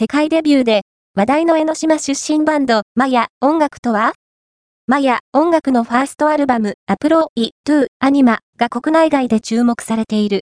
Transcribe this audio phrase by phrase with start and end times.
[0.00, 0.80] 世界デビューで、
[1.14, 4.14] 話題の江ノ島出身バンド、マヤ音楽とは？
[4.86, 10.38] マヤ音楽のファーストアルバム、アプロイトゥアニマが国内外で注目されている。